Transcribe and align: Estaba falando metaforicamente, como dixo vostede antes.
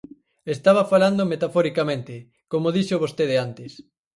Estaba 0.55 0.83
falando 0.91 1.29
metaforicamente, 1.31 2.15
como 2.51 2.73
dixo 2.75 3.01
vostede 3.03 3.35
antes. 3.47 3.71